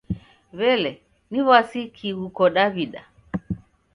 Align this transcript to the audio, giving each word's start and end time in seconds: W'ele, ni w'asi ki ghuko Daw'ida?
W'ele, 0.57 0.91
ni 1.31 1.39
w'asi 1.47 1.81
ki 1.95 2.09
ghuko 2.17 2.43
Daw'ida? 2.55 3.01